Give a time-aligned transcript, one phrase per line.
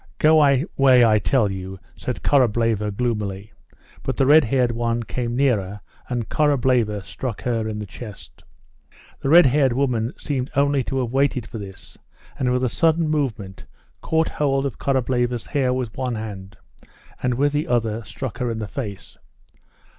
[0.17, 3.53] "Go away, I tell you," said Korableva gloomily,
[4.01, 8.43] but the red haired one came nearer and Korableva struck her in the chest.
[9.19, 11.99] The red haired woman seemed only to have waited for this,
[12.39, 13.67] and with a sudden movement
[14.01, 16.57] caught hold of Korableva's hair with one hand
[17.21, 19.17] and with the other struck her in the face.